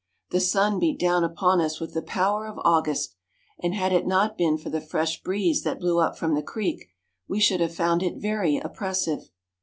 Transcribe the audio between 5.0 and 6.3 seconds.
breeze that blew up